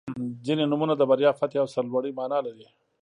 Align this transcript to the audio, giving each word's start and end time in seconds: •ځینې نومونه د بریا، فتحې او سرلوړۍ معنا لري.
•ځینې 0.45 0.63
نومونه 0.71 0.93
د 0.97 1.01
بریا، 1.09 1.31
فتحې 1.39 1.57
او 1.61 1.67
سرلوړۍ 1.73 2.11
معنا 2.19 2.39
لري. 2.47 2.67